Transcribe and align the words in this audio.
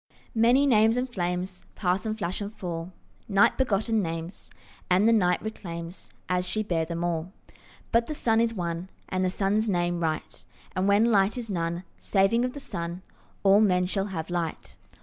Many 0.33 0.65
names 0.65 0.97
and 0.97 1.07
flames 1.07 1.67
Pass 1.75 2.07
and 2.07 2.17
flash 2.17 2.41
and 2.41 2.51
fall, 2.51 2.91
Night 3.29 3.55
begotten 3.55 4.01
names, 4.01 4.49
And 4.89 5.07
the 5.07 5.13
night 5.13 5.39
reclaims, 5.43 6.09
As 6.27 6.47
she 6.47 6.63
bare 6.63 6.85
them, 6.85 7.03
all. 7.03 7.31
But 7.91 8.07
the 8.07 8.15
sun 8.15 8.41
is 8.41 8.51
one, 8.55 8.89
And 9.09 9.23
the 9.23 9.29
sun's 9.29 9.69
name 9.69 9.99
Right; 9.99 10.43
And 10.75 10.87
when 10.87 11.11
light 11.11 11.37
is 11.37 11.51
none 11.51 11.83
Saving 11.99 12.43
of 12.43 12.53
the 12.53 12.59
sun, 12.59 13.03
All 13.43 13.61
men 13.61 13.85
shall 13.85 14.07
have 14.07 14.31
light. 14.31 14.75